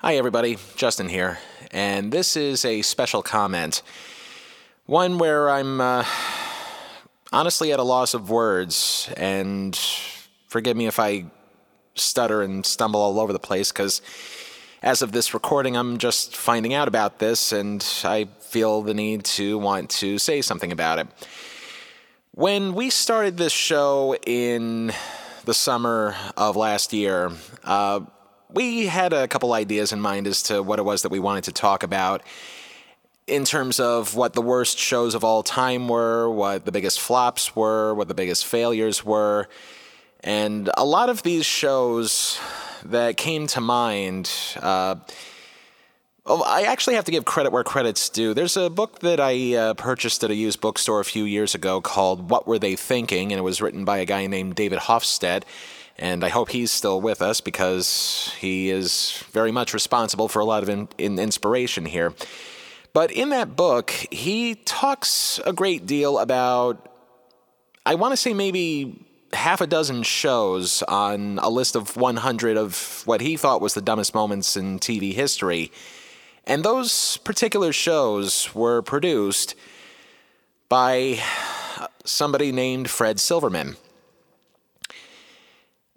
[0.00, 0.58] Hi, everybody.
[0.76, 1.40] Justin here.
[1.72, 3.82] And this is a special comment.
[4.86, 6.04] One where I'm uh,
[7.32, 9.12] honestly at a loss of words.
[9.16, 9.74] And
[10.46, 11.24] forgive me if I
[11.96, 14.00] stutter and stumble all over the place, because
[14.84, 19.24] as of this recording, I'm just finding out about this, and I feel the need
[19.24, 21.08] to want to say something about it.
[22.30, 24.92] When we started this show in
[25.44, 27.32] the summer of last year,
[27.64, 28.02] uh,
[28.52, 31.44] we had a couple ideas in mind as to what it was that we wanted
[31.44, 32.22] to talk about
[33.26, 37.54] in terms of what the worst shows of all time were, what the biggest flops
[37.54, 39.48] were, what the biggest failures were.
[40.24, 42.40] And a lot of these shows
[42.84, 44.96] that came to mind, uh,
[46.24, 48.32] oh, I actually have to give credit where credit's due.
[48.32, 51.82] There's a book that I uh, purchased at a used bookstore a few years ago
[51.82, 53.30] called What Were They Thinking?
[53.30, 55.44] And it was written by a guy named David Hofstede.
[55.98, 60.44] And I hope he's still with us because he is very much responsible for a
[60.44, 62.14] lot of in, in inspiration here.
[62.92, 66.88] But in that book, he talks a great deal about,
[67.84, 73.02] I want to say maybe half a dozen shows on a list of 100 of
[73.04, 75.70] what he thought was the dumbest moments in TV history.
[76.46, 79.54] And those particular shows were produced
[80.68, 81.20] by
[82.04, 83.76] somebody named Fred Silverman.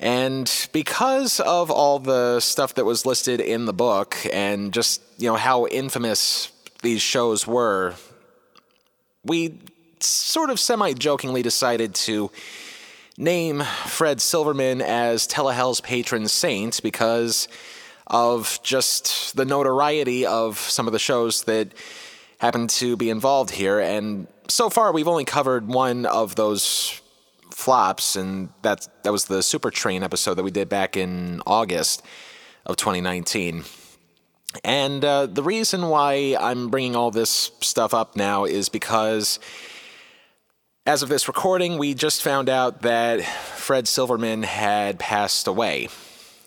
[0.00, 5.28] And because of all the stuff that was listed in the book and just, you
[5.28, 7.94] know, how infamous these shows were,
[9.24, 9.58] we
[10.00, 12.30] sort of semi jokingly decided to
[13.16, 17.48] name Fred Silverman as Telehell's patron saint because
[18.06, 21.72] of just the notoriety of some of the shows that
[22.38, 23.80] happened to be involved here.
[23.80, 27.00] And so far, we've only covered one of those
[27.58, 32.02] flops, and that that was the Super Train episode that we did back in August
[32.64, 33.64] of 2019.
[34.62, 39.40] And uh, the reason why I'm bringing all this stuff up now is because,
[40.86, 45.88] as of this recording, we just found out that Fred Silverman had passed away.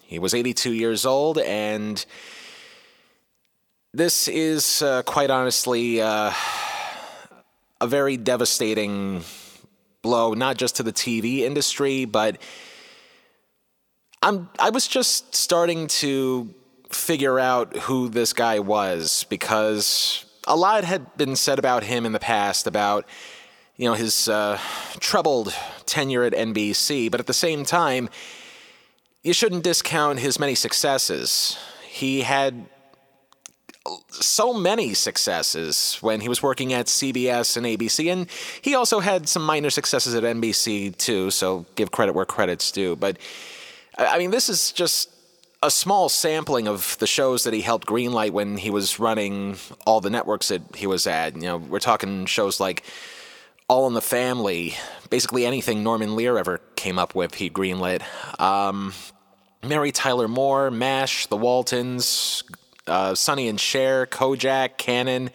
[0.03, 2.03] He was 82 years old, and
[3.93, 6.31] this is uh, quite honestly uh,
[7.81, 9.23] a very devastating
[10.01, 12.41] blow not just to the TV industry, but
[14.21, 16.53] I'm I was just starting to
[16.89, 22.11] figure out who this guy was because a lot had been said about him in
[22.11, 23.05] the past about
[23.77, 24.59] you know his uh,
[24.99, 25.53] troubled
[25.85, 28.09] tenure at NBC, but at the same time,
[29.23, 31.57] you shouldn't discount his many successes.
[31.87, 32.67] He had
[34.09, 38.27] so many successes when he was working at CBS and ABC, and
[38.61, 41.31] he also had some minor successes at NBC too.
[41.31, 42.95] So give credit where credit's due.
[42.95, 43.17] But
[43.97, 45.09] I mean, this is just
[45.63, 50.01] a small sampling of the shows that he helped greenlight when he was running all
[50.01, 51.35] the networks that he was at.
[51.35, 52.83] You know, we're talking shows like
[53.67, 54.73] All in the Family,
[55.09, 58.01] basically anything Norman Lear ever came up with, he greenlit.
[58.39, 58.93] Um,
[59.63, 62.43] Mary Tyler Moore, MASH, The Waltons,
[62.87, 65.29] uh, Sonny and Cher, Kojak, Cannon.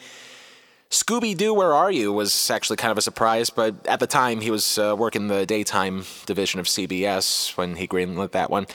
[0.91, 4.41] Scooby Doo, Where Are You was actually kind of a surprise, but at the time
[4.41, 8.67] he was uh, working the daytime division of CBS when he greenlit that one.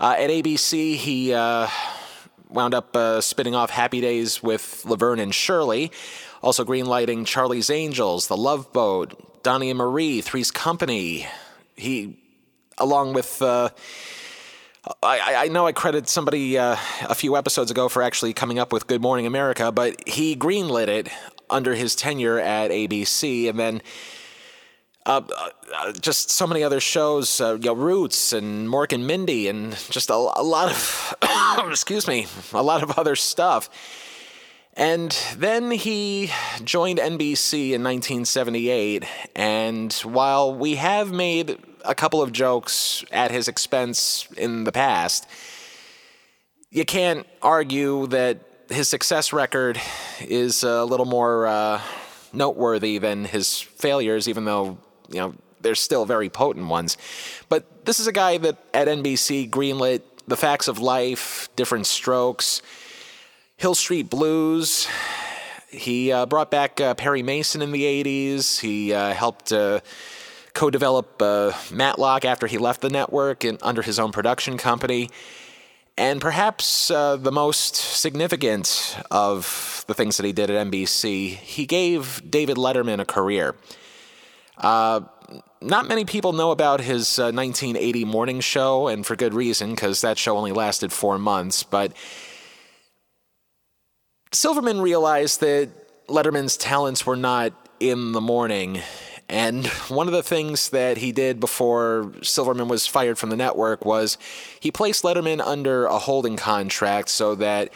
[0.00, 1.68] Uh, at ABC, he uh,
[2.48, 5.92] wound up uh, spinning off Happy Days with Laverne and Shirley,
[6.42, 11.26] also greenlighting Charlie's Angels, The Love Boat, Donny and Marie, Three's Company.
[11.76, 12.18] He,
[12.78, 13.68] along with uh,
[15.02, 18.72] I, I know I credit somebody uh, a few episodes ago for actually coming up
[18.72, 21.08] with Good Morning America, but he greenlit it
[21.50, 23.82] under his tenure at ABC, and then
[25.04, 25.22] uh,
[25.74, 29.72] uh, just so many other shows, uh, you know, Roots and Mork and Mindy, and
[29.90, 31.14] just a, a lot of,
[31.70, 33.68] excuse me, a lot of other stuff.
[34.74, 36.30] And then he
[36.62, 43.48] joined NBC in 1978, and while we have made a couple of jokes at his
[43.48, 45.26] expense in the past,
[46.70, 48.38] you can't argue that
[48.70, 49.80] his success record
[50.20, 51.80] is a little more uh,
[52.32, 54.78] noteworthy than his failures, even though,
[55.08, 56.96] you know, they're still very potent ones.
[57.48, 62.62] But this is a guy that at NBC greenlit The Facts of Life, Diff'rent Strokes,
[63.56, 64.86] Hill Street Blues.
[65.70, 68.60] He uh, brought back uh, Perry Mason in the 80s.
[68.60, 69.80] He uh, helped uh,
[70.58, 75.08] co develop uh, Matlock after he left the network and under his own production company.
[75.96, 81.64] And perhaps uh, the most significant of the things that he did at NBC, he
[81.64, 83.54] gave David Letterman a career.
[84.56, 85.02] Uh,
[85.60, 90.00] not many people know about his uh, 1980 morning show, and for good reason, because
[90.00, 91.62] that show only lasted four months.
[91.62, 91.92] But
[94.32, 95.70] Silverman realized that
[96.08, 98.82] Letterman's talents were not in the morning.
[99.28, 103.84] And one of the things that he did before Silverman was fired from the network
[103.84, 104.16] was
[104.58, 107.72] he placed Letterman under a holding contract so that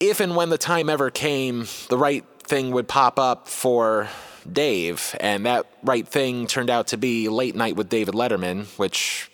[0.00, 4.08] if and when the time ever came, the right thing would pop up for
[4.50, 5.14] Dave.
[5.20, 9.30] And that right thing turned out to be Late Night with David Letterman, which,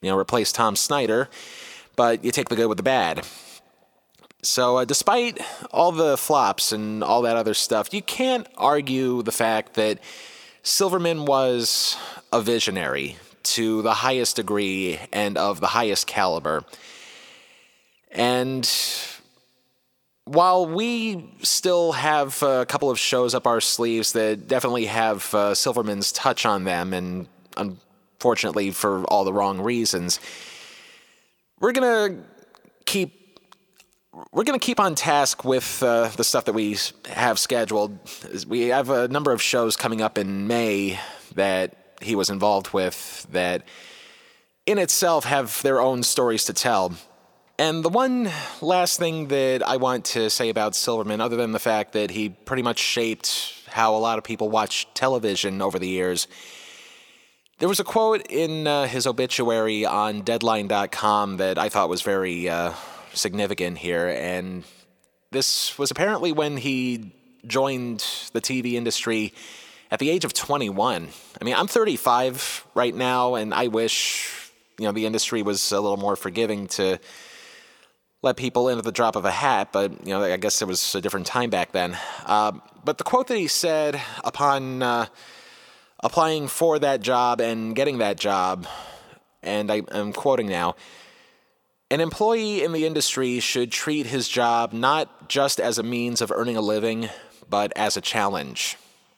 [0.00, 1.28] you know, replaced Tom Snyder.
[1.96, 3.26] But you take the good with the bad.
[4.42, 5.40] So, uh, despite
[5.72, 9.98] all the flops and all that other stuff, you can't argue the fact that
[10.62, 11.96] Silverman was
[12.32, 16.64] a visionary to the highest degree and of the highest caliber.
[18.12, 18.70] And
[20.24, 25.54] while we still have a couple of shows up our sleeves that definitely have uh,
[25.54, 27.26] Silverman's touch on them, and
[27.56, 30.20] unfortunately for all the wrong reasons,
[31.58, 32.22] we're gonna
[32.86, 33.17] keep
[34.32, 36.76] we're going to keep on task with uh, the stuff that we
[37.10, 37.98] have scheduled.
[38.46, 40.98] We have a number of shows coming up in May
[41.34, 43.64] that he was involved with that
[44.66, 46.94] in itself have their own stories to tell.
[47.58, 51.58] And the one last thing that I want to say about Silverman, other than the
[51.58, 55.88] fact that he pretty much shaped how a lot of people watch television over the
[55.88, 56.28] years,
[57.58, 62.48] there was a quote in uh, his obituary on Deadline.com that I thought was very
[62.48, 62.72] uh,
[63.14, 64.08] significant here.
[64.08, 64.64] And
[65.30, 67.12] this was apparently when he
[67.46, 69.32] joined the TV industry
[69.90, 71.08] at the age of 21.
[71.40, 75.80] I mean, I'm 35 right now, and I wish, you know, the industry was a
[75.80, 76.98] little more forgiving to
[78.22, 80.66] let people in at the drop of a hat, but you know, I guess it
[80.66, 81.96] was a different time back then.
[82.26, 82.52] Uh,
[82.84, 85.06] but the quote that he said upon uh,
[86.00, 88.66] applying for that job and getting that job,
[89.42, 90.74] and I, I'm quoting now.
[91.90, 96.30] An employee in the industry should treat his job not just as a means of
[96.30, 97.08] earning a living,
[97.48, 98.76] but as a challenge,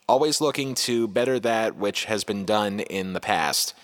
[0.09, 3.75] always looking to better that which has been done in the past.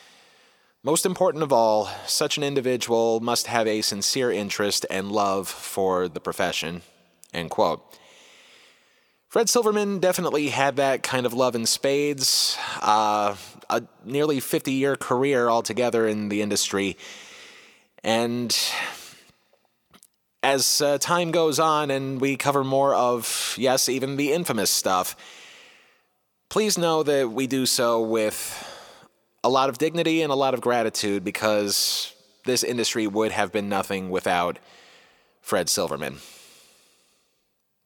[0.85, 6.07] Most important of all, such an individual must have a sincere interest and love for
[6.07, 6.83] the profession.
[7.35, 7.83] End quote.
[9.29, 12.57] Fred Silverman definitely had that kind of love in spades.
[12.81, 13.35] Uh,
[13.69, 16.97] a nearly 50 year career altogether in the industry.
[18.07, 18.57] And
[20.41, 25.17] as uh, time goes on and we cover more of, yes, even the infamous stuff,
[26.49, 28.65] please know that we do so with
[29.43, 32.15] a lot of dignity and a lot of gratitude because
[32.45, 34.61] this industry would have been nothing without
[35.41, 36.19] Fred Silverman.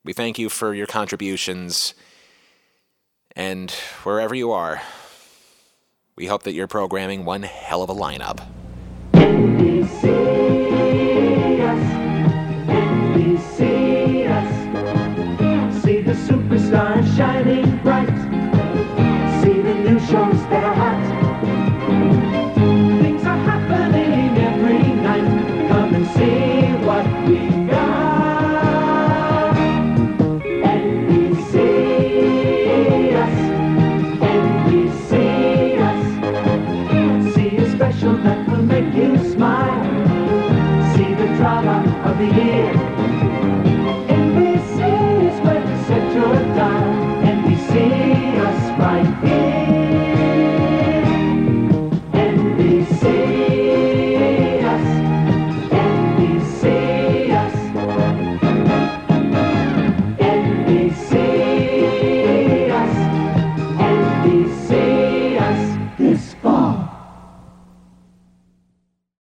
[0.04, 1.94] We thank you for your contributions,
[3.34, 3.70] and
[4.02, 4.82] wherever you are,
[6.14, 8.46] we hope that you're programming one hell of a lineup.